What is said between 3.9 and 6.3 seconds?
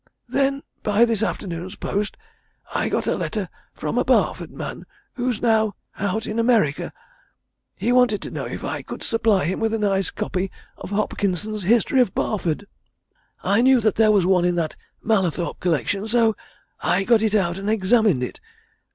a Barford man who's now out